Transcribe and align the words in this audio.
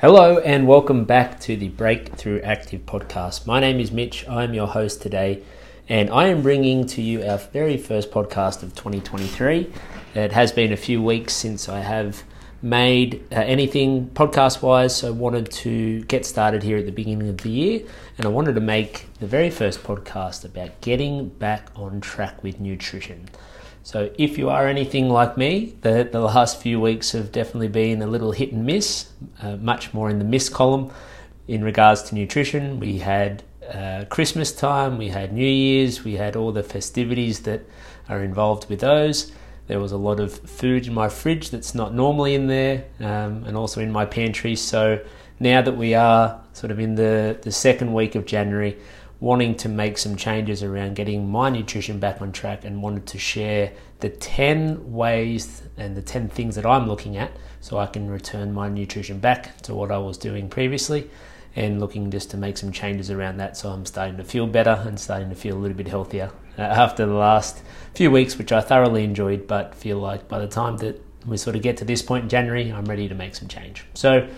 Hello 0.00 0.38
and 0.38 0.66
welcome 0.66 1.04
back 1.04 1.38
to 1.40 1.58
the 1.58 1.68
Breakthrough 1.68 2.40
Active 2.40 2.86
podcast. 2.86 3.46
My 3.46 3.60
name 3.60 3.78
is 3.80 3.92
Mitch. 3.92 4.26
I'm 4.26 4.54
your 4.54 4.66
host 4.66 5.02
today, 5.02 5.42
and 5.90 6.08
I 6.08 6.28
am 6.28 6.40
bringing 6.40 6.86
to 6.86 7.02
you 7.02 7.22
our 7.22 7.36
very 7.36 7.76
first 7.76 8.10
podcast 8.10 8.62
of 8.62 8.74
2023. 8.74 9.70
It 10.14 10.32
has 10.32 10.52
been 10.52 10.72
a 10.72 10.76
few 10.78 11.02
weeks 11.02 11.34
since 11.34 11.68
I 11.68 11.80
have 11.80 12.22
made 12.62 13.22
uh, 13.30 13.40
anything 13.40 14.08
podcast 14.08 14.62
wise, 14.62 14.96
so 14.96 15.08
I 15.08 15.10
wanted 15.10 15.50
to 15.50 16.02
get 16.04 16.24
started 16.24 16.62
here 16.62 16.78
at 16.78 16.86
the 16.86 16.92
beginning 16.92 17.28
of 17.28 17.36
the 17.36 17.50
year, 17.50 17.82
and 18.16 18.26
I 18.26 18.30
wanted 18.30 18.54
to 18.54 18.62
make 18.62 19.06
the 19.20 19.26
very 19.26 19.50
first 19.50 19.82
podcast 19.82 20.46
about 20.46 20.80
getting 20.80 21.28
back 21.28 21.68
on 21.76 22.00
track 22.00 22.42
with 22.42 22.58
nutrition. 22.58 23.28
So, 23.82 24.10
if 24.18 24.36
you 24.36 24.50
are 24.50 24.68
anything 24.68 25.08
like 25.08 25.36
me, 25.36 25.74
the, 25.80 26.08
the 26.10 26.20
last 26.20 26.60
few 26.60 26.80
weeks 26.80 27.12
have 27.12 27.32
definitely 27.32 27.68
been 27.68 28.02
a 28.02 28.06
little 28.06 28.32
hit 28.32 28.52
and 28.52 28.66
miss, 28.66 29.08
uh, 29.40 29.56
much 29.56 29.94
more 29.94 30.10
in 30.10 30.18
the 30.18 30.24
miss 30.24 30.48
column 30.48 30.90
in 31.48 31.64
regards 31.64 32.02
to 32.02 32.14
nutrition. 32.14 32.78
We 32.78 32.98
had 32.98 33.42
uh, 33.72 34.04
Christmas 34.10 34.52
time, 34.52 34.98
we 34.98 35.08
had 35.08 35.32
New 35.32 35.46
Year's, 35.46 36.04
we 36.04 36.16
had 36.16 36.36
all 36.36 36.52
the 36.52 36.62
festivities 36.62 37.40
that 37.40 37.62
are 38.08 38.22
involved 38.22 38.68
with 38.68 38.80
those. 38.80 39.32
There 39.66 39.80
was 39.80 39.92
a 39.92 39.96
lot 39.96 40.20
of 40.20 40.36
food 40.38 40.86
in 40.86 40.92
my 40.92 41.08
fridge 41.08 41.50
that's 41.50 41.74
not 41.74 41.94
normally 41.94 42.34
in 42.34 42.48
there, 42.48 42.84
um, 42.98 43.44
and 43.44 43.56
also 43.56 43.80
in 43.80 43.90
my 43.90 44.04
pantry. 44.04 44.56
So, 44.56 45.00
now 45.38 45.62
that 45.62 45.76
we 45.76 45.94
are 45.94 46.38
sort 46.52 46.70
of 46.70 46.78
in 46.78 46.96
the, 46.96 47.38
the 47.40 47.50
second 47.50 47.94
week 47.94 48.14
of 48.14 48.26
January, 48.26 48.76
wanting 49.20 49.54
to 49.54 49.68
make 49.68 49.98
some 49.98 50.16
changes 50.16 50.62
around 50.62 50.96
getting 50.96 51.28
my 51.28 51.50
nutrition 51.50 52.00
back 52.00 52.22
on 52.22 52.32
track 52.32 52.64
and 52.64 52.82
wanted 52.82 53.06
to 53.06 53.18
share 53.18 53.70
the 54.00 54.08
10 54.08 54.92
ways 54.92 55.62
and 55.76 55.94
the 55.94 56.02
10 56.02 56.28
things 56.30 56.56
that 56.56 56.64
I'm 56.64 56.88
looking 56.88 57.18
at 57.18 57.30
so 57.60 57.76
I 57.76 57.86
can 57.86 58.10
return 58.10 58.52
my 58.54 58.70
nutrition 58.70 59.18
back 59.18 59.60
to 59.62 59.74
what 59.74 59.92
I 59.92 59.98
was 59.98 60.16
doing 60.16 60.48
previously 60.48 61.10
and 61.54 61.80
looking 61.80 62.10
just 62.10 62.30
to 62.30 62.38
make 62.38 62.56
some 62.56 62.72
changes 62.72 63.10
around 63.10 63.36
that 63.38 63.58
so 63.58 63.68
I'm 63.68 63.84
starting 63.84 64.16
to 64.16 64.24
feel 64.24 64.46
better 64.46 64.82
and 64.86 64.98
starting 64.98 65.28
to 65.28 65.34
feel 65.34 65.56
a 65.56 65.60
little 65.60 65.76
bit 65.76 65.88
healthier 65.88 66.30
uh, 66.56 66.62
after 66.62 67.04
the 67.04 67.14
last 67.14 67.62
few 67.94 68.10
weeks 68.10 68.38
which 68.38 68.52
I 68.52 68.62
thoroughly 68.62 69.04
enjoyed 69.04 69.46
but 69.46 69.74
feel 69.74 69.98
like 69.98 70.28
by 70.28 70.38
the 70.38 70.48
time 70.48 70.78
that 70.78 71.04
we 71.26 71.36
sort 71.36 71.56
of 71.56 71.62
get 71.62 71.76
to 71.78 71.84
this 71.84 72.00
point 72.00 72.22
in 72.22 72.28
January 72.30 72.72
I'm 72.72 72.86
ready 72.86 73.06
to 73.08 73.14
make 73.14 73.34
some 73.34 73.48
change. 73.48 73.84
So 73.92 74.28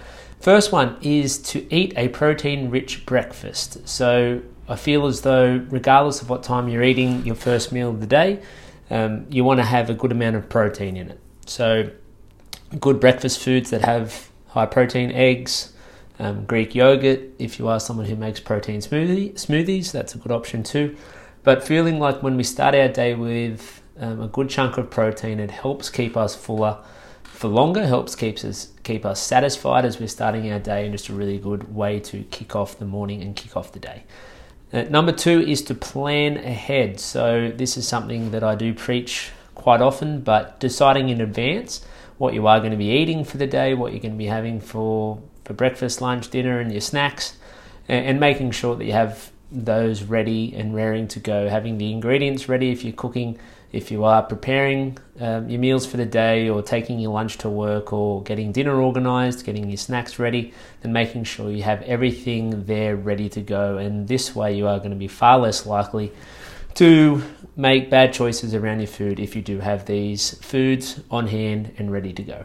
First 0.43 0.73
one 0.73 0.97
is 1.03 1.39
to 1.39 1.73
eat 1.73 1.95
a 1.97 2.09
protein 2.09 2.69
rich 2.69 3.07
breakfast. 3.07 3.89
So 3.89 4.43
I 4.73 4.77
feel 4.77 5.07
as 5.07 5.21
though, 5.21 5.67
regardless 5.69 6.23
of 6.23 6.31
what 6.31 6.43
time 6.43 6.67
you're 6.67 6.83
eating 6.83 7.27
your 7.27 7.35
first 7.35 7.73
meal 7.73 7.91
of 7.91 8.01
the 8.01 8.07
day, 8.07 8.41
um, 8.91 9.27
you 9.29 9.45
want 9.45 9.61
to 9.61 9.65
have 9.65 9.91
a 9.91 9.95
good 9.95 10.13
amount 10.13 10.37
of 10.37 10.49
protein 10.49 10.97
in 10.97 11.11
it. 11.11 11.21
So, 11.45 11.91
good 12.81 12.99
breakfast 12.99 13.41
foods 13.41 13.69
that 13.69 13.83
have 13.83 14.31
high 14.49 14.65
protein 14.65 15.13
eggs, 15.13 15.75
um, 16.19 16.47
Greek 16.47 16.75
yogurt. 16.75 17.21
If 17.39 17.59
you 17.59 17.69
are 17.69 17.81
someone 17.81 18.07
who 18.07 18.17
makes 18.17 18.41
protein 18.41 18.81
smoothie, 18.81 19.35
smoothies, 19.35 19.93
that's 19.93 20.15
a 20.15 20.19
good 20.19 20.33
option 20.33 20.63
too. 20.63 20.97
But 21.43 21.63
feeling 21.63 21.99
like 21.99 22.23
when 22.23 22.39
we 22.39 22.43
start 22.43 22.75
our 22.75 22.89
day 22.89 23.15
with 23.15 23.83
um, 23.99 24.23
a 24.23 24.29
good 24.29 24.49
chunk 24.49 24.79
of 24.79 24.89
protein, 24.89 25.39
it 25.39 25.51
helps 25.51 25.91
keep 25.91 26.17
us 26.17 26.35
fuller 26.35 26.79
for 27.25 27.49
longer, 27.49 27.87
helps 27.87 28.17
keeps 28.17 28.43
us 28.43 28.69
keep 28.85 29.05
us 29.05 29.21
satisfied 29.21 29.85
as 29.85 30.01
we're 30.01 30.07
starting 30.07 30.51
our 30.51 30.61
day, 30.61 30.85
and 30.85 30.93
just 30.93 31.11
a 31.11 31.13
really 31.13 31.37
good 31.37 31.75
way 31.75 32.01
to 32.01 32.23
kick 32.31 32.57
off 32.57 32.79
the 32.79 32.87
morning 32.87 33.21
and 33.21 33.37
kick 33.37 33.55
off 33.55 33.73
the 33.73 33.79
day. 33.79 34.05
Uh, 34.73 34.83
number 34.85 35.13
two 35.13 35.41
is 35.41 35.63
to 35.63 35.75
plan 35.75 36.39
ahead. 36.39 36.99
So, 36.99 37.53
this 37.55 37.77
is 37.77 37.87
something 37.87 38.31
that 38.31 38.43
I 38.43 38.55
do 38.55 38.73
preach 38.73 39.31
quite 39.55 39.83
often, 39.83 40.21
but 40.21 40.59
deciding 40.61 41.11
in 41.11 41.21
advance 41.21 41.85
what 42.19 42.35
you 42.35 42.47
are 42.47 42.59
going 42.59 42.71
to 42.71 42.77
be 42.77 42.91
eating 42.91 43.25
for 43.25 43.37
the 43.37 43.47
day, 43.47 43.75
what 43.75 43.93
you're 43.93 44.01
going 44.01 44.13
to 44.13 44.19
be 44.19 44.27
having 44.27 44.61
for, 44.61 45.21
for 45.45 45.53
breakfast, 45.53 46.01
lunch, 46.01 46.31
dinner, 46.31 46.59
and 46.59 46.73
your 46.73 46.81
snacks, 46.81 47.37
and, 47.89 48.07
and 48.07 48.21
making 48.21 48.51
sure 48.53 48.77
that 48.77 48.85
you 48.85 48.93
have 48.93 49.31
those 49.53 50.03
ready 50.03 50.55
and 50.55 50.75
raring 50.75 51.09
to 51.09 51.21
go, 51.21 51.49
having 51.49 51.79
the 51.79 51.93
ingredients 51.93 52.49
ready 52.49 52.71
if 52.71 52.85
you're 52.85 52.93
cooking 52.95 53.39
if 53.73 53.91
you 53.91 54.05
are 54.05 54.23
preparing 54.23 54.99
um, 55.19 55.49
your 55.49 55.59
meals 55.59 55.87
for 55.87 55.97
the 55.97 56.05
day 56.05 56.49
or 56.49 56.63
taking 56.63 56.99
your 56.99 57.13
lunch 57.13 57.39
to 57.39 57.49
work 57.49 57.93
or 57.93 58.23
getting 58.23 58.53
dinner 58.53 58.81
organized, 58.81 59.45
getting 59.47 59.69
your 59.69 59.79
snacks 59.79 60.19
ready, 60.19 60.53
then 60.83 60.93
making 60.93 61.25
sure 61.25 61.51
you 61.51 61.63
have 61.63 61.81
everything 61.83 62.67
there 62.67 62.95
ready 62.95 63.31
to 63.31 63.41
go. 63.41 63.79
And 63.79 64.07
this 64.07 64.37
way, 64.37 64.55
you 64.57 64.69
are 64.69 64.79
going 64.79 64.91
to 64.91 64.97
be 64.97 65.09
far 65.09 65.39
less 65.39 65.65
likely 65.65 66.13
to 66.75 67.23
make 67.57 67.89
bad 67.89 68.13
choices 68.13 68.55
around 68.55 68.81
your 68.81 68.89
food 68.89 69.19
if 69.19 69.35
you 69.35 69.43
do 69.43 69.61
have 69.61 69.87
these 69.87 70.35
foods 70.45 71.01
on 71.11 71.27
hand 71.27 71.75
and 71.79 71.91
ready 71.91 72.13
to 72.13 72.23
go. 72.23 72.45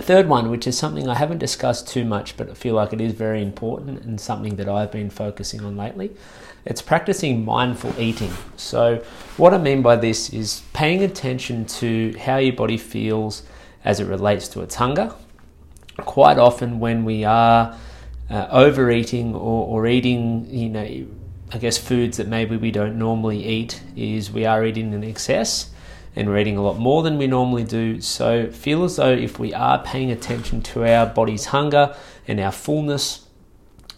Third 0.00 0.28
one, 0.28 0.50
which 0.50 0.66
is 0.66 0.78
something 0.78 1.08
I 1.08 1.14
haven't 1.14 1.38
discussed 1.38 1.86
too 1.86 2.04
much, 2.04 2.36
but 2.36 2.48
I 2.48 2.54
feel 2.54 2.74
like 2.74 2.92
it 2.92 3.00
is 3.00 3.12
very 3.12 3.42
important 3.42 4.02
and 4.02 4.18
something 4.18 4.56
that 4.56 4.68
I've 4.68 4.90
been 4.90 5.10
focusing 5.10 5.62
on 5.64 5.76
lately, 5.76 6.12
it's 6.64 6.80
practicing 6.80 7.44
mindful 7.44 7.92
eating. 7.98 8.32
So, 8.56 9.02
what 9.36 9.52
I 9.52 9.58
mean 9.58 9.82
by 9.82 9.96
this 9.96 10.32
is 10.32 10.62
paying 10.72 11.02
attention 11.02 11.66
to 11.66 12.16
how 12.18 12.38
your 12.38 12.54
body 12.54 12.78
feels 12.78 13.42
as 13.84 14.00
it 14.00 14.06
relates 14.06 14.48
to 14.48 14.62
its 14.62 14.76
hunger. 14.76 15.14
Quite 15.98 16.38
often, 16.38 16.80
when 16.80 17.04
we 17.04 17.24
are 17.24 17.76
uh, 18.30 18.48
overeating 18.50 19.34
or, 19.34 19.66
or 19.66 19.86
eating, 19.86 20.46
you 20.48 20.68
know, 20.70 21.06
I 21.52 21.58
guess 21.58 21.76
foods 21.76 22.16
that 22.16 22.28
maybe 22.28 22.56
we 22.56 22.70
don't 22.70 22.98
normally 22.98 23.44
eat, 23.44 23.82
is 23.94 24.30
we 24.30 24.46
are 24.46 24.64
eating 24.64 24.94
in 24.94 25.04
excess 25.04 25.70
and 26.14 26.28
we're 26.28 26.38
eating 26.38 26.56
a 26.56 26.62
lot 26.62 26.78
more 26.78 27.02
than 27.02 27.18
we 27.18 27.26
normally 27.26 27.64
do. 27.64 28.00
So, 28.00 28.50
feel 28.50 28.84
as 28.84 28.96
though 28.96 29.12
if 29.12 29.38
we 29.38 29.54
are 29.54 29.82
paying 29.82 30.10
attention 30.10 30.62
to 30.62 30.84
our 30.84 31.06
body's 31.06 31.46
hunger 31.46 31.94
and 32.28 32.38
our 32.40 32.52
fullness, 32.52 33.26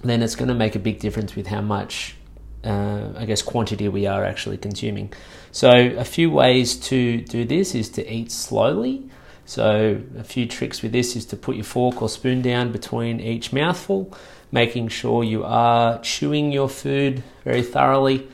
then 0.03 0.23
it's 0.23 0.37
going 0.37 0.49
to 0.49 0.55
make 0.55 0.75
a 0.75 0.79
big 0.79 1.01
difference 1.01 1.35
with 1.35 1.49
how 1.49 1.61
much 1.61 2.17
uh, 2.65 3.13
I 3.17 3.27
guess, 3.27 3.43
quantity 3.43 3.89
we 3.89 4.07
are 4.07 4.25
actually 4.25 4.57
consuming. 4.57 5.13
So, 5.53 5.71
a 5.71 6.05
few 6.05 6.31
ways 6.31 6.77
to 6.89 7.21
do 7.21 7.45
this 7.45 7.75
is 7.75 7.89
to 7.91 8.13
eat 8.13 8.33
slowly. 8.33 9.09
So, 9.45 10.01
a 10.19 10.25
few 10.25 10.47
tricks 10.47 10.83
with 10.83 10.93
this 10.93 11.15
is 11.15 11.27
to 11.27 11.37
put 11.37 11.57
your 11.57 11.65
fork 11.65 12.01
or 12.01 12.09
spoon 12.09 12.43
down 12.43 12.73
between 12.73 13.21
each 13.21 13.53
mouthful, 13.53 14.17
making 14.51 14.89
sure 14.89 15.23
you 15.23 15.45
are 15.45 16.01
chewing 16.01 16.53
your 16.53 16.69
food 16.69 17.23
very 17.45 17.63
thoroughly. 17.63 18.27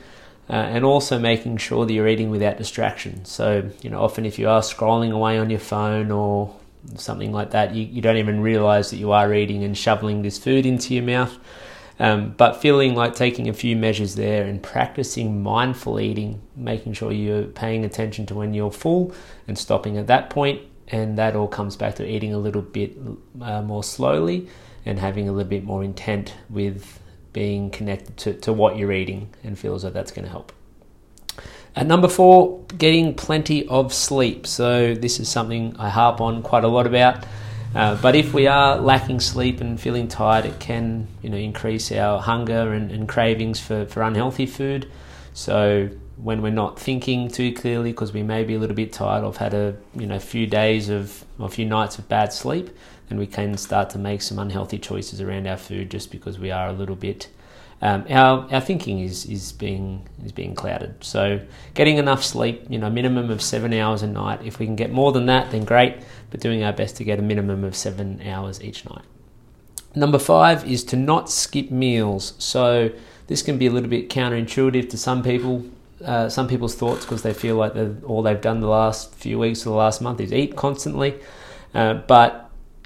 Uh, 0.51 0.55
and 0.55 0.83
also 0.83 1.17
making 1.17 1.55
sure 1.55 1.85
that 1.85 1.93
you're 1.93 2.09
eating 2.09 2.29
without 2.29 2.57
distraction. 2.57 3.23
So, 3.23 3.69
you 3.81 3.89
know, 3.89 4.01
often 4.01 4.25
if 4.25 4.37
you 4.37 4.49
are 4.49 4.59
scrolling 4.59 5.13
away 5.13 5.39
on 5.39 5.49
your 5.49 5.61
phone 5.61 6.11
or 6.11 6.53
something 6.97 7.31
like 7.31 7.51
that, 7.51 7.73
you, 7.73 7.85
you 7.85 8.01
don't 8.01 8.17
even 8.17 8.41
realize 8.41 8.89
that 8.89 8.97
you 8.97 9.13
are 9.13 9.33
eating 9.33 9.63
and 9.63 9.77
shoveling 9.77 10.23
this 10.23 10.37
food 10.37 10.65
into 10.65 10.93
your 10.93 11.03
mouth. 11.03 11.37
Um, 11.99 12.33
but 12.35 12.61
feeling 12.61 12.95
like 12.95 13.15
taking 13.15 13.47
a 13.47 13.53
few 13.53 13.77
measures 13.77 14.15
there 14.15 14.45
and 14.45 14.61
practicing 14.61 15.41
mindful 15.41 16.01
eating, 16.01 16.41
making 16.55 16.93
sure 16.93 17.13
you're 17.13 17.43
paying 17.43 17.85
attention 17.85 18.25
to 18.25 18.35
when 18.35 18.53
you're 18.53 18.71
full 18.71 19.13
and 19.47 19.57
stopping 19.57 19.97
at 19.97 20.07
that 20.07 20.29
point, 20.29 20.61
and 20.89 21.17
that 21.17 21.35
all 21.35 21.47
comes 21.47 21.77
back 21.77 21.95
to 21.95 22.05
eating 22.05 22.33
a 22.33 22.37
little 22.37 22.61
bit 22.61 22.97
uh, 23.41 23.61
more 23.61 23.85
slowly 23.85 24.49
and 24.85 24.99
having 24.99 25.29
a 25.29 25.31
little 25.31 25.49
bit 25.49 25.63
more 25.63 25.81
intent 25.81 26.33
with 26.49 27.00
being 27.33 27.69
connected 27.69 28.17
to, 28.17 28.33
to 28.33 28.53
what 28.53 28.77
you're 28.77 28.91
eating 28.91 29.33
and 29.43 29.57
feels 29.57 29.83
like 29.83 29.93
that's 29.93 30.11
going 30.11 30.25
to 30.25 30.31
help. 30.31 30.51
At 31.75 31.87
number 31.87 32.09
four, 32.09 32.59
getting 32.77 33.13
plenty 33.15 33.65
of 33.67 33.93
sleep. 33.93 34.45
So, 34.45 34.93
this 34.93 35.19
is 35.19 35.29
something 35.29 35.75
I 35.79 35.89
harp 35.89 36.19
on 36.19 36.43
quite 36.43 36.65
a 36.65 36.67
lot 36.67 36.85
about. 36.85 37.25
Uh, 37.73 37.95
but 38.01 38.15
if 38.15 38.33
we 38.33 38.47
are 38.47 38.77
lacking 38.77 39.19
sleep 39.19 39.61
and 39.61 39.79
feeling 39.79 40.07
tired, 40.07 40.45
it 40.45 40.59
can 40.59 41.07
you 41.21 41.29
know 41.29 41.37
increase 41.37 41.91
our 41.91 42.19
hunger 42.19 42.73
and, 42.73 42.91
and 42.91 43.07
cravings 43.07 43.59
for, 43.59 43.85
for 43.85 44.03
unhealthy 44.03 44.45
food. 44.45 44.91
So 45.33 45.89
when 46.17 46.41
we're 46.41 46.51
not 46.51 46.77
thinking 46.77 47.29
too 47.29 47.53
clearly 47.53 47.91
because 47.91 48.13
we 48.13 48.23
may 48.23 48.43
be 48.43 48.55
a 48.55 48.59
little 48.59 48.75
bit 48.75 48.91
tired 48.91 49.23
or 49.23 49.27
have 49.27 49.37
had 49.37 49.53
a 49.53 49.75
you 49.95 50.05
know 50.05 50.19
few 50.19 50.45
days 50.45 50.89
of 50.89 51.23
a 51.39 51.47
few 51.47 51.65
nights 51.65 51.97
of 51.97 52.09
bad 52.09 52.33
sleep, 52.33 52.69
then 53.11 53.19
we 53.19 53.27
can 53.27 53.57
start 53.57 53.89
to 53.91 53.99
make 53.99 54.21
some 54.21 54.39
unhealthy 54.39 54.79
choices 54.79 55.21
around 55.21 55.47
our 55.47 55.57
food 55.57 55.91
just 55.91 56.11
because 56.11 56.39
we 56.39 56.49
are 56.49 56.67
a 56.67 56.73
little 56.73 56.95
bit 56.95 57.27
um, 57.83 58.05
our 58.09 58.47
our 58.53 58.61
thinking 58.61 58.99
is 58.99 59.25
is 59.25 59.51
being 59.51 60.07
is 60.23 60.31
being 60.31 60.53
clouded. 60.53 61.03
So 61.03 61.41
getting 61.73 61.97
enough 61.97 62.23
sleep, 62.23 62.63
you 62.69 62.77
know, 62.77 62.89
minimum 62.89 63.31
of 63.31 63.41
seven 63.41 63.73
hours 63.73 64.03
a 64.03 64.07
night. 64.07 64.41
If 64.45 64.59
we 64.59 64.67
can 64.67 64.75
get 64.75 64.91
more 64.91 65.11
than 65.11 65.25
that, 65.25 65.51
then 65.51 65.65
great. 65.65 65.97
But 66.29 66.41
doing 66.41 66.63
our 66.63 66.73
best 66.73 66.95
to 66.97 67.03
get 67.03 67.17
a 67.17 67.23
minimum 67.23 67.63
of 67.63 67.75
seven 67.75 68.21
hours 68.25 68.61
each 68.61 68.85
night. 68.85 69.03
Number 69.95 70.19
five 70.19 70.63
is 70.69 70.83
to 70.85 70.95
not 70.95 71.29
skip 71.29 71.71
meals. 71.71 72.33
So 72.37 72.91
this 73.27 73.41
can 73.41 73.57
be 73.57 73.65
a 73.65 73.71
little 73.71 73.89
bit 73.89 74.09
counterintuitive 74.09 74.89
to 74.89 74.97
some 74.97 75.23
people. 75.23 75.65
Uh, 76.05 76.27
some 76.29 76.47
people's 76.47 76.73
thoughts 76.73 77.05
because 77.05 77.21
they 77.21 77.33
feel 77.33 77.55
like 77.55 77.73
all 78.07 78.23
they've 78.23 78.41
done 78.41 78.59
the 78.59 78.67
last 78.67 79.13
few 79.13 79.37
weeks 79.37 79.61
or 79.61 79.69
the 79.69 79.75
last 79.75 80.01
month 80.01 80.19
is 80.19 80.33
eat 80.33 80.55
constantly. 80.55 81.19
Uh, 81.75 81.93
but 81.93 82.40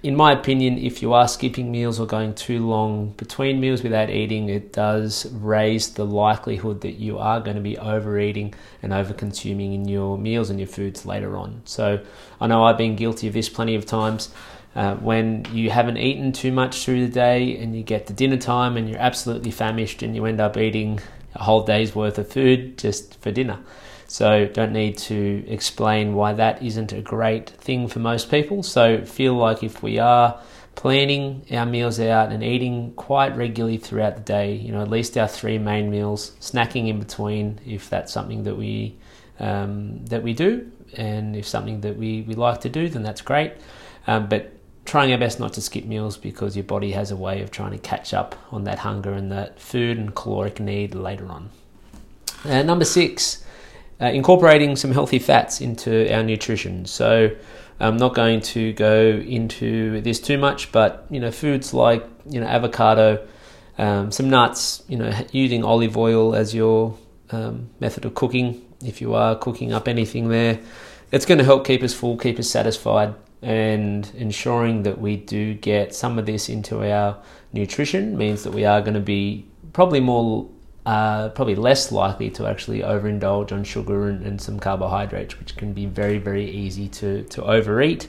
in 0.06 0.16
my 0.16 0.31
opinion, 0.31 0.78
if 0.78 1.02
you 1.02 1.13
are 1.13 1.28
skipping 1.28 1.72
meals 1.72 2.00
or 2.00 2.06
going 2.06 2.36
too 2.36 2.63
long 2.68 3.10
between 3.18 3.60
meals 3.60 3.81
without 3.81 4.12
eating, 4.12 4.50
it 4.50 4.72
does 4.72 5.25
raise 5.34 5.94
the 5.96 6.06
likelihood 6.06 6.81
that 6.81 7.00
you 7.00 7.18
are 7.18 7.40
going 7.40 7.56
to 7.56 7.62
be 7.62 7.75
overeating 7.80 8.54
and 8.84 8.94
over 8.94 9.16
consuming 9.16 9.74
in 9.74 9.88
your 9.88 10.16
meals 10.16 10.52
and 10.52 10.60
your 10.60 10.68
foods 10.68 11.07
later 11.07 11.36
on. 11.36 11.60
So 11.66 12.06
I 12.40 12.46
know 12.46 12.63
I've 12.66 12.78
been 12.78 12.96
guilty 12.96 13.28
of 13.28 13.34
this 13.34 13.50
plenty 13.50 13.74
of 13.74 13.88
times. 13.88 14.30
Uh, 14.75 14.94
when 14.98 15.44
you 15.52 15.72
haven't 15.72 15.98
eaten 15.98 16.31
too 16.31 16.52
much 16.52 16.86
through 16.86 17.07
the 17.07 17.12
day 17.12 17.57
and 17.57 17.75
you 17.75 17.81
get 17.81 18.06
to 18.06 18.13
dinner 18.13 18.38
time 18.38 18.78
and 18.78 18.88
you're 18.88 19.00
absolutely 19.00 19.50
famished 19.50 20.04
and 20.04 20.16
you 20.16 20.25
end 20.25 20.40
up 20.40 20.56
eating 20.56 21.00
a 21.34 21.44
whole 21.44 21.63
day's 21.63 21.96
worth 21.96 22.19
of 22.19 22.30
food 22.31 22.78
just 22.78 23.19
for 23.22 23.31
dinner. 23.31 23.57
So, 24.15 24.45
don't 24.47 24.71
need 24.71 24.97
to 25.09 25.44
explain 25.45 26.13
why 26.13 26.31
that 26.31 26.63
isn't 26.63 26.94
a 26.94 27.01
great 27.01 27.50
thing 27.50 27.89
for 27.89 28.00
most 28.00 28.31
people. 28.31 28.63
So, 28.63 29.03
feel 29.03 29.33
like 29.33 29.62
if 29.62 29.83
we 29.83 30.00
are 30.00 30.39
planning 30.75 31.45
our 31.51 31.65
meals 31.65 32.00
out 32.00 32.31
and 32.31 32.41
eating 32.41 32.94
quite 32.94 33.35
regularly 33.35 33.75
throughout 33.75 34.15
the 34.15 34.21
day, 34.21 34.53
you 34.53 34.71
know, 34.71 34.81
at 34.81 34.89
least 34.89 35.17
our 35.17 35.27
three 35.27 35.57
main 35.57 35.91
meals, 35.91 36.31
snacking 36.39 36.88
in 36.88 36.97
between 36.97 37.59
if 37.65 37.89
that's 37.89 38.13
something 38.13 38.45
that 38.45 38.56
we 38.56 38.95
um, 39.41 40.06
that 40.06 40.23
we 40.23 40.33
do, 40.33 40.71
and 40.94 41.35
if 41.35 41.45
something 41.45 41.81
that 41.81 41.97
we, 41.97 42.21
we 42.21 42.35
like 42.35 42.61
to 42.61 42.69
do, 42.69 42.88
then 42.88 43.03
that's 43.03 43.21
great. 43.21 43.51
Um, 44.07 44.29
but 44.29 44.53
trying 44.85 45.11
our 45.11 45.18
best 45.18 45.41
not 45.41 45.51
to 45.56 45.61
skip 45.61 45.83
meals 45.83 46.15
because 46.15 46.56
your 46.56 46.63
body 46.63 46.94
has 46.94 47.11
a 47.11 47.18
way 47.18 47.41
of 47.41 47.51
trying 47.51 47.71
to 47.71 47.79
catch 47.79 48.13
up 48.13 48.33
on 48.50 48.63
that 48.63 48.79
hunger 48.79 49.11
and 49.11 49.29
that 49.33 49.59
food 49.59 49.97
and 49.97 50.15
caloric 50.15 50.61
need 50.61 50.95
later 50.95 51.27
on. 51.27 51.50
Uh, 52.45 52.61
number 52.61 52.85
six, 52.85 53.44
uh, 54.01 54.06
incorporating 54.06 54.75
some 54.75 54.92
healthy 54.92 55.19
fats 55.19 55.62
into 55.62 56.13
our 56.13 56.24
nutrition. 56.24 56.86
So 56.86 57.36
I'm 57.80 57.97
not 57.97 58.15
going 58.15 58.42
to 58.42 58.74
go 58.74 59.09
into 59.25 60.01
this 60.01 60.19
too 60.19 60.38
much, 60.38 60.71
but 60.71 61.06
you 61.09 61.19
know, 61.19 61.31
foods 61.31 61.74
like 61.74 62.06
you 62.30 62.39
know 62.39 62.47
avocado, 62.47 63.25
um, 63.77 64.12
some 64.12 64.30
nuts, 64.30 64.83
you 64.88 64.97
know, 64.97 65.12
using 65.31 65.63
olive 65.63 65.97
oil 65.97 66.36
as 66.36 66.53
your 66.53 66.97
um, 67.31 67.69
method 67.80 68.06
of 68.06 68.15
cooking. 68.15 68.62
If 68.83 69.01
you 69.01 69.15
are 69.15 69.36
cooking 69.36 69.74
up 69.74 69.88
anything 69.88 70.30
there, 70.30 70.59
it's 71.12 71.25
going 71.25 71.38
to 71.38 71.44
help 71.44 71.65
keep 71.65 71.81
us 71.83 71.94
full, 71.94 72.18
keep 72.18 72.38
us 72.39 72.50
satisfied 72.50 73.15
and 73.45 74.09
ensuring 74.15 74.83
that 74.83 75.00
we 75.00 75.15
do 75.15 75.53
get 75.53 75.94
some 75.94 76.18
of 76.18 76.25
this 76.25 76.50
into 76.50 76.83
our 76.92 77.15
nutrition 77.53 78.18
means 78.18 78.44
that 78.44 78.51
we 78.51 78.65
are 78.65 78.81
going 78.81 78.95
to 78.95 79.00
be 79.00 79.45
probably 79.71 80.00
more 80.00 80.50
uh, 80.85 81.29
probably 81.29 81.55
less 81.55 81.91
likely 81.91 82.29
to 82.29 82.45
actually 82.45 82.81
overindulge 82.81 83.51
on 83.51 83.63
sugar 83.63 84.07
and, 84.07 84.25
and, 84.25 84.39
some 84.39 84.59
carbohydrates, 84.59 85.39
which 85.39 85.55
can 85.57 85.73
be 85.73 85.85
very, 85.85 86.19
very 86.19 86.49
easy 86.49 86.87
to, 86.87 87.23
to 87.23 87.43
overeat. 87.43 88.07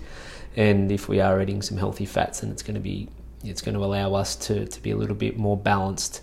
And 0.56 0.92
if 0.92 1.08
we 1.08 1.20
are 1.20 1.40
eating 1.40 1.62
some 1.62 1.78
healthy 1.78 2.04
fats, 2.04 2.40
then 2.40 2.50
it's 2.50 2.62
going 2.62 2.74
to 2.74 2.80
be 2.80 3.08
it's 3.44 3.62
going 3.62 3.74
to 3.76 3.84
allow 3.84 4.14
us 4.14 4.34
to, 4.34 4.66
to 4.66 4.82
be 4.82 4.90
a 4.90 4.96
little 4.96 5.14
bit 5.14 5.38
more 5.38 5.56
balanced 5.56 6.20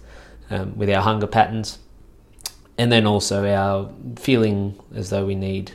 um, 0.50 0.78
with 0.78 0.90
our 0.90 1.02
hunger 1.02 1.28
patterns, 1.28 1.80
and 2.78 2.92
then 2.92 3.08
also 3.08 3.48
our 3.48 3.90
feeling 4.18 4.78
as 4.94 5.10
though 5.10 5.26
we 5.26 5.36
need 5.36 5.72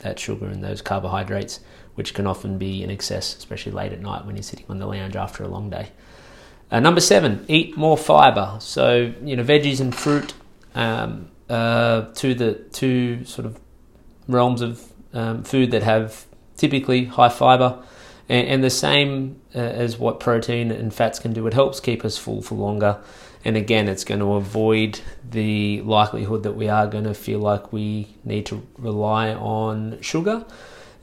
that 0.00 0.18
sugar 0.18 0.46
and 0.46 0.62
those 0.62 0.82
carbohydrates 0.82 1.60
which 1.94 2.14
can 2.14 2.28
often 2.28 2.58
be 2.58 2.84
in 2.84 2.90
excess, 2.90 3.36
especially 3.36 3.72
late 3.72 3.92
at 3.92 4.00
night 4.00 4.24
when 4.24 4.36
you're 4.36 4.42
sitting 4.44 4.64
on 4.68 4.78
the 4.78 4.86
lounge 4.86 5.16
after 5.16 5.42
a 5.42 5.48
long 5.48 5.68
day. 5.68 5.88
Uh, 6.70 6.80
number 6.80 7.00
seven, 7.00 7.44
eat 7.48 7.76
more 7.76 7.96
fiber. 7.96 8.56
So 8.60 9.12
you 9.22 9.36
know, 9.36 9.44
veggies 9.44 9.80
and 9.80 9.94
fruit, 9.94 10.34
um, 10.74 11.30
uh, 11.48 12.12
to 12.14 12.34
the 12.34 12.54
two 12.54 13.24
sort 13.24 13.46
of 13.46 13.58
realms 14.26 14.60
of 14.60 14.92
um, 15.14 15.42
food 15.44 15.70
that 15.70 15.82
have 15.82 16.26
typically 16.56 17.06
high 17.06 17.30
fiber, 17.30 17.82
and, 18.28 18.46
and 18.48 18.64
the 18.64 18.70
same 18.70 19.40
uh, 19.54 19.58
as 19.58 19.96
what 19.96 20.20
protein 20.20 20.70
and 20.70 20.92
fats 20.92 21.18
can 21.18 21.32
do. 21.32 21.46
It 21.46 21.54
helps 21.54 21.80
keep 21.80 22.04
us 22.04 22.18
full 22.18 22.42
for 22.42 22.54
longer, 22.54 22.98
and 23.46 23.56
again, 23.56 23.88
it's 23.88 24.04
going 24.04 24.20
to 24.20 24.34
avoid 24.34 25.00
the 25.28 25.80
likelihood 25.82 26.42
that 26.42 26.52
we 26.52 26.68
are 26.68 26.86
going 26.86 27.04
to 27.04 27.14
feel 27.14 27.38
like 27.38 27.72
we 27.72 28.14
need 28.24 28.44
to 28.46 28.66
rely 28.76 29.32
on 29.32 30.00
sugar 30.02 30.44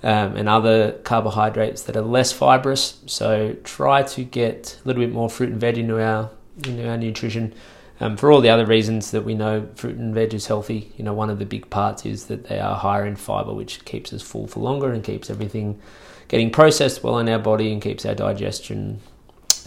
um, 0.04 0.36
and 0.36 0.48
other 0.48 0.94
carbohydrates 1.04 1.84
that 1.84 1.96
are 1.98 2.02
less 2.02 2.32
fibrous. 2.32 3.00
So 3.06 3.56
try 3.64 4.04
to 4.04 4.24
get 4.24 4.80
a 4.84 4.88
little 4.88 5.04
bit 5.04 5.14
more 5.14 5.30
fruit 5.30 5.50
and 5.50 5.60
veg 5.60 5.78
into 5.78 6.02
our 6.02 6.30
into 6.66 6.88
our 6.88 6.98
nutrition. 6.98 7.54
Um, 8.00 8.18
for 8.18 8.30
all 8.30 8.42
the 8.42 8.50
other 8.50 8.66
reasons 8.66 9.12
that 9.12 9.24
we 9.24 9.36
know 9.36 9.70
fruit 9.76 9.96
and 9.96 10.14
veg 10.14 10.34
is 10.34 10.48
healthy, 10.48 10.92
you 10.98 11.04
know, 11.04 11.14
one 11.14 11.30
of 11.30 11.40
the 11.40 11.46
big 11.46 11.70
parts 11.70 12.06
is 12.06 12.26
that 12.26 12.48
they 12.48 12.60
are 12.60 12.76
higher 12.76 13.06
in 13.06 13.16
fiber, 13.16 13.54
which 13.54 13.86
keeps 13.86 14.12
us 14.12 14.22
full 14.22 14.48
for 14.48 14.60
longer 14.60 14.92
and 14.92 15.04
keeps 15.04 15.30
everything 15.30 15.80
getting 16.28 16.52
processed 16.52 17.04
well 17.04 17.20
in 17.20 17.30
our 17.30 17.40
body 17.40 17.72
and 17.72 17.82
keeps 17.82 18.06
our 18.06 18.16
digestion 18.16 19.00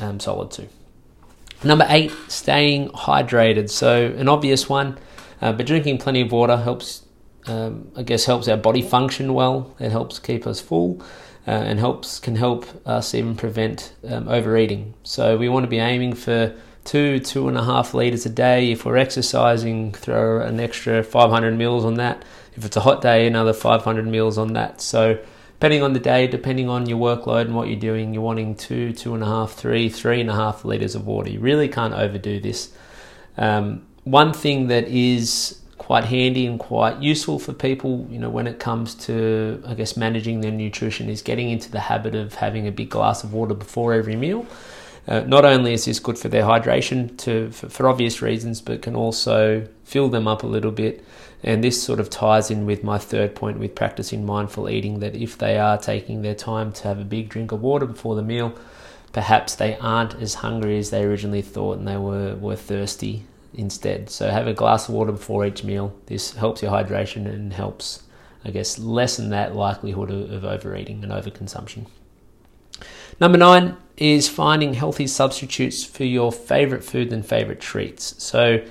um, 0.01 0.21
solid 0.21 0.51
too. 0.51 0.69
Number 1.65 1.87
eight, 1.89 2.13
staying 2.29 2.91
hydrated. 2.91 3.71
So, 3.71 4.07
an 4.17 4.29
obvious 4.29 4.69
one, 4.69 4.99
uh, 5.41 5.53
but 5.53 5.67
drinking 5.67 5.99
plenty 5.99 6.21
of 6.21 6.31
water 6.31 6.57
helps 6.57 7.03
um, 7.49 7.91
I 7.97 8.03
guess 8.03 8.25
helps 8.25 8.49
our 8.49 8.57
body 8.57 8.83
function 8.83 9.35
well. 9.35 9.75
It 9.81 9.91
helps 9.91 10.19
keep 10.19 10.47
us 10.47 10.61
full, 10.61 11.03
uh, 11.47 11.51
and 11.51 11.79
helps 11.79 12.19
can 12.21 12.37
help 12.37 12.67
us 12.87 13.15
even 13.15 13.37
prevent 13.37 13.93
um, 14.07 14.29
overeating. 14.29 14.95
So 15.03 15.37
we 15.37 15.49
want 15.49 15.65
to 15.65 15.69
be 15.69 15.79
aiming 15.79 16.15
for 16.15 16.55
two 16.85 17.19
two 17.19 17.49
and 17.49 17.57
a 17.57 17.65
half 17.65 17.95
liters 17.95 18.27
a 18.27 18.31
day. 18.31 18.73
If 18.73 18.85
we're 18.85 18.97
exercising, 18.97 19.93
throw 19.93 20.41
an 20.41 20.61
extra 20.61 21.03
500 21.03 21.57
mils 21.57 21.85
on 21.85 21.95
that. 21.95 22.25
If 22.55 22.65
it's 22.65 22.77
a 22.77 22.81
hot 22.81 23.03
day, 23.03 23.27
another 23.27 23.53
500 23.53 24.07
mils 24.07 24.37
on 24.37 24.55
that. 24.55 24.81
So 24.81 25.19
depending 25.59 25.83
on 25.83 25.93
the 25.93 26.01
day, 26.01 26.27
depending 26.27 26.69
on 26.69 26.89
your 26.89 26.99
workload 26.99 27.43
and 27.43 27.55
what 27.55 27.69
you're 27.69 27.81
doing, 27.81 28.15
you're 28.15 28.23
wanting 28.23 28.55
two, 28.55 28.93
two 28.93 29.15
and 29.15 29.23
a 29.23 29.27
half, 29.27 29.53
three, 29.53 29.89
three 29.89 30.21
and 30.21 30.31
a 30.31 30.35
half 30.35 30.65
liters 30.65 30.95
of 30.95 31.07
water. 31.07 31.31
You 31.31 31.41
really 31.41 31.69
can't 31.69 31.95
overdo 31.95 32.41
this. 32.41 32.73
Um, 33.37 33.87
one 34.05 34.33
thing 34.33 34.69
that 34.69 34.89
is 34.89 35.61
quite 35.79 36.05
handy 36.05 36.47
and 36.47 36.59
quite 36.59 37.01
useful 37.01 37.39
for 37.39 37.53
people, 37.53 38.07
you 38.11 38.19
know, 38.19 38.29
when 38.29 38.47
it 38.47 38.59
comes 38.59 38.95
to, 38.95 39.63
I 39.67 39.75
guess, 39.75 39.97
managing 39.97 40.41
their 40.41 40.51
nutrition 40.51 41.09
is 41.09 41.23
getting 41.23 41.49
into 41.49 41.71
the 41.71 41.81
habit 41.81 42.15
of 42.15 42.35
having 42.35 42.67
a 42.67 42.73
big 42.73 42.91
glass 42.91 43.25
of 43.25 43.33
water 43.33 43.55
before 43.55 43.95
every 43.95 44.17
meal. 44.17 44.47
Uh, 45.07 45.21
not 45.21 45.45
only 45.45 45.73
is 45.73 45.87
this 45.87 45.99
good 45.99 46.19
for 46.19 46.29
their 46.29 46.43
hydration 46.43 47.17
to 47.17 47.51
for, 47.51 47.71
for, 47.71 47.89
obvious 47.89 48.21
reasons, 48.21 48.61
but 48.61 48.83
can 48.83 48.95
also 48.95 49.67
fill 49.85 50.11
them 50.11 50.29
up 50.29 50.43
a 50.43 50.47
little 50.47 50.73
bit. 50.73 51.03
And 51.43 51.65
this 51.65 51.83
sort 51.83 52.01
of 52.01 52.11
ties 52.11 52.51
in 52.51 52.67
with 52.67 52.85
my 52.85 52.99
third 52.99 53.35
point 53.35 53.59
with 53.59 53.75
practicing 53.75 54.27
mindful 54.27 54.69
eating 54.69 54.99
that 54.99 55.15
if 55.15 55.39
they 55.39 55.59
are 55.59 55.79
taking 55.79 56.21
their 56.21 56.35
time 56.35 56.73
to 56.73 56.89
have 56.89 56.99
a 56.99 57.05
big 57.05 57.31
drink 57.31 57.53
of 57.53 57.63
water 57.63 57.87
before 57.87 58.17
the 58.17 58.23
meal, 58.23 58.55
perhaps 59.13 59.55
they 59.55 59.79
aren't 59.79 60.15
as 60.17 60.35
hungry 60.35 60.77
as 60.79 60.91
they 60.91 61.05
originally 61.05 61.43
thought 61.43 61.79
and 61.79 61.89
they 61.89 61.97
were, 61.97 62.35
were 62.35 62.57
thirsty 62.57 63.25
instead. 63.59 64.09
So 64.09 64.31
have 64.31 64.47
a 64.47 64.55
glass 64.55 64.89
of 64.89 64.95
water 64.95 65.13
before 65.13 65.45
each 65.45 65.65
meal. 65.65 65.95
This 66.07 66.33
helps 66.33 66.63
your 66.63 66.71
hydration 66.71 67.27
and 67.27 67.53
helps, 67.53 68.05
I 68.45 68.51
guess, 68.51 68.79
lessen 68.79 69.31
that 69.31 69.55
likelihood 69.55 70.11
of, 70.11 70.31
of 70.31 70.45
overeating 70.45 71.03
and 71.03 71.13
overconsumption. 71.13 71.87
Number 73.21 73.37
nine 73.37 73.77
is 73.97 74.29
finding 74.29 74.75
healthy 74.75 75.09
substitutes 75.09 75.85
for 75.85 76.05
your 76.05 76.31
favorite 76.31 76.85
food 76.85 77.13
and 77.13 77.27
favorite 77.27 77.61
treats. 77.61 78.23
So 78.23 78.65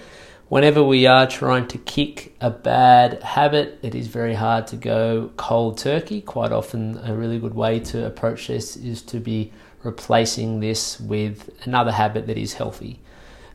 whenever 0.47 0.81
we 0.81 1.05
are 1.05 1.27
trying 1.27 1.67
to 1.67 1.77
kick 1.79 2.33
a 2.39 2.49
bad 2.49 3.21
habit, 3.23 3.79
it 3.83 3.93
is 3.93 4.07
very 4.07 4.35
hard 4.35 4.67
to 4.67 4.77
go 4.77 5.31
cold 5.35 5.77
turkey. 5.77 6.21
Quite 6.21 6.53
often, 6.53 6.97
a 7.03 7.13
really 7.13 7.39
good 7.39 7.55
way 7.55 7.81
to 7.81 8.05
approach 8.05 8.47
this 8.47 8.77
is 8.77 9.01
to 9.03 9.19
be 9.19 9.51
replacing 9.83 10.61
this 10.61 10.97
with 11.01 11.49
another 11.63 11.91
habit 11.91 12.27
that 12.27 12.37
is 12.37 12.53
healthy. 12.53 13.01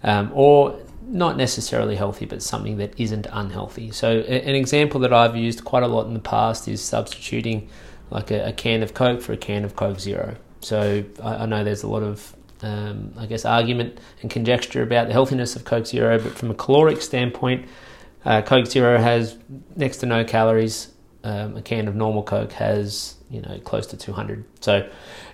Um, 0.03 0.31
or 0.35 0.79
not 1.07 1.37
necessarily 1.37 1.97
healthy, 1.97 2.27
but 2.27 2.43
something 2.43 2.79
that 2.79 2.99
isn't 2.99 3.27
unhealthy. 3.31 3.91
So, 3.91 4.21
an 4.21 4.55
example 4.55 5.01
that 5.01 5.13
I've 5.13 5.37
used 5.37 5.65
quite 5.65 5.83
a 5.83 5.89
lot 5.89 6.07
in 6.07 6.15
the 6.15 6.21
past 6.21 6.69
is 6.69 6.81
substituting 6.81 7.69
like 8.11 8.31
a, 8.31 8.49
a 8.49 8.53
can 8.53 8.83
of 8.83 8.95
Coke 8.95 9.21
for 9.21 9.33
a 9.33 9.37
can 9.37 9.65
of 9.65 9.77
Coke 9.77 10.01
Zero. 10.01 10.37
So, 10.61 11.05
I, 11.23 11.37
I 11.37 11.47
know 11.47 11.65
there's 11.65 11.83
a 11.83 11.89
lot 11.89 12.03
of, 12.03 12.35
um, 12.63 13.13
I 13.19 13.27
guess, 13.27 13.45
argument 13.45 13.99
and 14.23 14.31
conjecture 14.31 14.83
about 14.83 15.09
the 15.09 15.13
healthiness 15.13 15.57
of 15.57 15.65
Coke 15.65 15.87
Zero, 15.87 16.19
but 16.19 16.33
from 16.33 16.51
a 16.51 16.55
caloric 16.55 17.03
standpoint, 17.03 17.67
uh, 18.25 18.43
Coke 18.43 18.67
Zero 18.67 18.99
has 18.99 19.37
next 19.77 19.99
to 19.99 20.07
no 20.07 20.25
calories. 20.25 20.89
Um, 21.25 21.57
a 21.57 21.63
can 21.63 21.87
of 21.87 21.95
normal 21.95 22.25
Coke 22.25 22.53
has 22.55 23.15
you 23.33 23.41
know 23.41 23.59
close 23.65 23.87
to 23.89 23.97
200. 23.97 24.45
So 24.61 24.89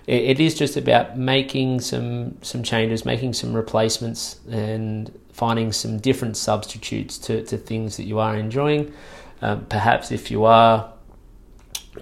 it, 0.07 0.23
it 0.23 0.39
is 0.39 0.55
just 0.55 0.77
about 0.77 1.17
making 1.17 1.81
some 1.81 2.41
some 2.41 2.63
changes, 2.63 3.05
making 3.05 3.33
some 3.33 3.53
replacements, 3.53 4.39
and 4.49 5.11
finding 5.39 5.71
some 5.71 5.97
different 5.97 6.35
substitutes 6.35 7.17
to, 7.17 7.43
to 7.45 7.57
things 7.57 7.95
that 7.97 8.03
you 8.03 8.19
are 8.19 8.35
enjoying. 8.35 8.93
Um, 9.41 9.65
perhaps 9.65 10.11
if 10.11 10.29
you 10.29 10.43
are, 10.43 10.91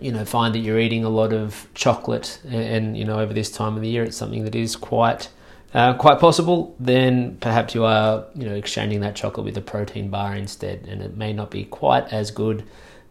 you 0.01 0.11
know, 0.11 0.25
find 0.25 0.53
that 0.55 0.59
you're 0.59 0.79
eating 0.79 1.05
a 1.05 1.09
lot 1.09 1.33
of 1.33 1.67
chocolate, 1.75 2.41
and, 2.43 2.63
and 2.75 2.97
you 2.97 3.05
know, 3.05 3.19
over 3.19 3.33
this 3.33 3.51
time 3.51 3.75
of 3.75 3.81
the 3.81 3.89
year, 3.89 4.03
it's 4.03 4.17
something 4.17 4.43
that 4.43 4.55
is 4.55 4.75
quite 4.75 5.29
uh, 5.73 5.93
quite 5.93 6.19
possible. 6.19 6.75
Then 6.79 7.37
perhaps 7.37 7.75
you 7.75 7.83
are, 7.85 8.25
you 8.33 8.45
know, 8.47 8.55
exchanging 8.55 9.01
that 9.01 9.15
chocolate 9.15 9.45
with 9.45 9.57
a 9.57 9.61
protein 9.61 10.09
bar 10.09 10.35
instead, 10.35 10.87
and 10.89 11.01
it 11.01 11.15
may 11.15 11.33
not 11.33 11.51
be 11.51 11.63
quite 11.65 12.11
as 12.11 12.31
good 12.31 12.63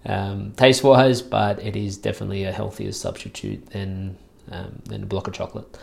um, 0.04 0.52
taste 0.56 0.82
wise, 0.82 1.22
but 1.22 1.62
it 1.62 1.76
is 1.76 1.96
definitely 1.96 2.44
a 2.44 2.52
healthier 2.52 2.92
substitute 2.92 3.66
than 3.70 4.16
um, 4.50 4.82
than 4.84 5.02
a 5.02 5.06
block 5.06 5.28
of 5.28 5.34
chocolate. 5.34 5.78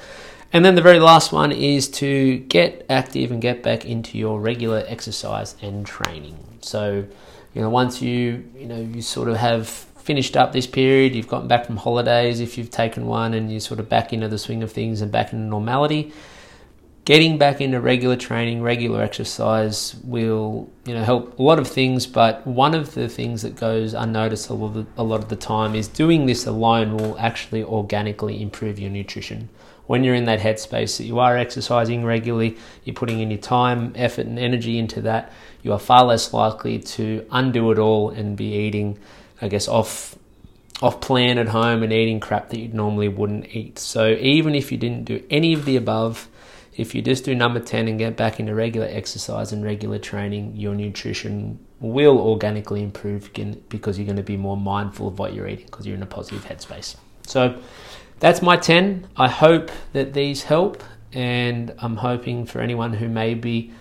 And 0.51 0.63
then 0.63 0.75
the 0.75 0.81
very 0.81 0.99
last 0.99 1.31
one 1.31 1.51
is 1.51 1.89
to 1.89 2.37
get 2.37 2.85
active 2.89 3.31
and 3.31 3.41
get 3.41 3.63
back 3.63 3.85
into 3.85 4.17
your 4.17 4.39
regular 4.39 4.83
exercise 4.87 5.55
and 5.61 5.85
training. 5.85 6.37
So, 6.61 7.05
you 7.53 7.61
know, 7.61 7.69
once 7.69 8.01
you, 8.01 8.45
you 8.55 8.67
know, 8.67 8.79
you 8.79 9.01
sort 9.01 9.29
of 9.29 9.37
have 9.37 9.67
finished 9.67 10.37
up 10.37 10.51
this 10.51 10.67
period, 10.67 11.15
you've 11.15 11.27
gotten 11.27 11.47
back 11.47 11.65
from 11.65 11.77
holidays, 11.77 12.39
if 12.39 12.57
you've 12.57 12.69
taken 12.69 13.07
one 13.07 13.33
and 13.33 13.49
you're 13.49 13.59
sort 13.59 13.79
of 13.79 13.89
back 13.89 14.13
into 14.13 14.27
the 14.27 14.37
swing 14.37 14.61
of 14.61 14.71
things 14.71 15.01
and 15.01 15.11
back 15.11 15.33
into 15.33 15.45
normality, 15.45 16.13
getting 17.05 17.37
back 17.37 17.59
into 17.59 17.79
regular 17.81 18.15
training, 18.15 18.61
regular 18.61 19.01
exercise 19.01 19.95
will 20.03 20.69
you 20.85 20.93
know 20.93 21.03
help 21.03 21.37
a 21.37 21.41
lot 21.41 21.59
of 21.59 21.67
things. 21.67 22.05
But 22.05 22.45
one 22.47 22.73
of 22.73 22.93
the 22.93 23.09
things 23.09 23.41
that 23.41 23.55
goes 23.55 23.93
unnoticed 23.93 24.49
a 24.49 24.53
lot 24.53 24.77
of, 24.77 24.87
a 24.97 25.03
lot 25.03 25.21
of 25.21 25.29
the 25.29 25.35
time 25.35 25.75
is 25.75 25.87
doing 25.87 26.25
this 26.25 26.45
alone 26.45 26.97
will 26.97 27.17
actually 27.19 27.63
organically 27.63 28.41
improve 28.41 28.79
your 28.79 28.89
nutrition. 28.89 29.49
When 29.85 30.05
you're 30.05 30.15
in 30.15 30.25
that 30.25 30.39
headspace 30.39 30.97
that 30.97 31.03
you 31.03 31.19
are 31.19 31.37
exercising 31.37 32.05
regularly, 32.05 32.57
you're 32.85 32.95
putting 32.95 33.19
in 33.19 33.29
your 33.29 33.39
time, 33.39 33.91
effort, 33.95 34.25
and 34.25 34.39
energy 34.39 34.79
into 34.79 35.01
that, 35.01 35.29
you 35.61 35.73
are 35.73 35.79
far 35.79 36.05
less 36.05 36.31
likely 36.33 36.79
to 36.79 37.25
undo 37.31 37.69
it 37.71 37.79
all 37.79 38.09
and 38.09 38.37
be 38.37 38.53
eating, 38.53 38.97
I 39.41 39.49
guess, 39.49 39.67
off 39.67 40.17
off 40.81 40.99
plan 40.99 41.37
at 41.37 41.47
home 41.47 41.81
and 41.81 41.93
eating 41.93 42.19
crap 42.19 42.49
that 42.49 42.59
you 42.59 42.67
normally 42.69 43.07
wouldn't 43.07 43.55
eat. 43.55 43.79
So 43.79 44.09
even 44.19 44.53
if 44.53 44.71
you 44.71 44.77
didn't 44.77 45.05
do 45.05 45.23
any 45.29 45.53
of 45.53 45.63
the 45.63 45.77
above, 45.77 46.27
if 46.75 46.95
you 46.95 47.01
just 47.01 47.25
do 47.25 47.35
number 47.35 47.59
10 47.59 47.87
and 47.87 47.99
get 47.99 48.17
back 48.17 48.39
into 48.39 48.55
regular 48.55 48.87
exercise 48.89 49.51
and 49.51 49.63
regular 49.63 49.99
training, 49.99 50.55
your 50.55 50.73
nutrition 50.73 51.59
will 51.79 52.17
organically 52.17 52.81
improve 52.81 53.31
because 53.69 53.99
you're 53.99 54.05
going 54.05 54.17
to 54.17 54.23
be 54.23 54.37
more 54.37 54.57
mindful 54.57 55.07
of 55.07 55.19
what 55.19 55.33
you're 55.33 55.47
eating 55.47 55.65
because 55.65 55.85
you're 55.85 55.95
in 55.95 56.03
a 56.03 56.07
positive 56.07 56.45
headspace. 56.45 56.95
So 57.27 57.61
that's 58.19 58.41
my 58.41 58.57
10. 58.57 59.07
I 59.17 59.29
hope 59.29 59.69
that 59.91 60.13
these 60.13 60.43
help, 60.43 60.83
and 61.11 61.73
I'm 61.79 61.97
hoping 61.97 62.45
for 62.45 62.59
anyone 62.59 62.93
who 62.93 63.07
may 63.07 63.33
be 63.35 63.71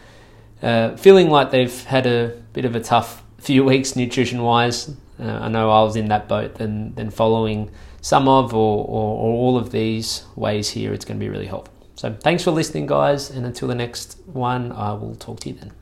uh, 0.62 0.96
feeling 0.96 1.30
like 1.30 1.50
they've 1.50 1.84
had 1.84 2.06
a 2.06 2.42
bit 2.52 2.64
of 2.64 2.76
a 2.76 2.80
tough 2.80 3.22
few 3.38 3.64
weeks 3.72 3.96
nutrition 3.96 4.42
wise. 4.42 4.94
Uh, 5.18 5.24
I 5.28 5.48
know 5.48 5.70
I 5.70 5.82
was 5.82 5.96
in 5.96 6.08
that 6.08 6.28
boat, 6.28 6.56
then, 6.56 6.92
then 6.94 7.10
following 7.10 7.70
some 8.00 8.28
of 8.28 8.52
or, 8.52 8.84
or, 8.84 9.16
or 9.16 9.32
all 9.32 9.56
of 9.56 9.70
these 9.70 10.24
ways 10.34 10.70
here, 10.70 10.92
it's 10.92 11.04
going 11.04 11.18
to 11.18 11.24
be 11.24 11.30
really 11.30 11.46
helpful. 11.46 11.72
So 11.94 12.16
thanks 12.20 12.42
for 12.42 12.50
listening, 12.50 12.86
guys, 12.86 13.30
and 13.30 13.44
until 13.46 13.68
the 13.68 13.74
next 13.74 14.18
one, 14.26 14.72
I 14.72 14.92
will 14.92 15.14
talk 15.14 15.40
to 15.40 15.50
you 15.50 15.56
then. 15.56 15.72